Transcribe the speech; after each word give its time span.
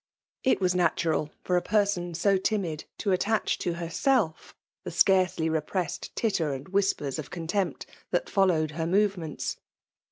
It 0.43 0.59
was 0.59 0.73
natural 0.73 1.29
for 1.43 1.55
a 1.57 1.61
per 1.61 1.85
son 1.85 2.15
so 2.15 2.35
timid 2.39 2.85
to 2.97 3.11
attach 3.11 3.59
to 3.59 3.73
herself 3.73 4.55
the 4.83 4.89
scarcely 4.89 5.47
repressed 5.47 6.15
titter 6.15 6.53
and 6.53 6.67
whispers 6.69 7.19
of 7.19 7.29
contempt 7.29 7.85
that 8.09 8.25
fqllowed 8.25 8.71
her 8.71 8.87
movements. 8.87 9.57